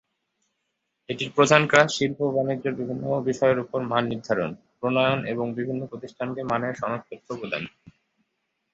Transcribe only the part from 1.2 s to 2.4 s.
প্রধান কাজ শিল্প ও